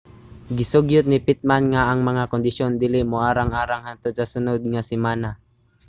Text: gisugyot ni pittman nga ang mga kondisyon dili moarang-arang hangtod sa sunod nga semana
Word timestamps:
gisugyot 0.57 1.05
ni 1.07 1.17
pittman 1.25 1.63
nga 1.71 1.81
ang 1.91 1.99
mga 2.09 2.23
kondisyon 2.31 2.73
dili 2.83 2.99
moarang-arang 3.13 3.81
hangtod 3.87 4.13
sa 4.15 4.29
sunod 4.33 4.61
nga 4.71 4.81
semana 4.91 5.29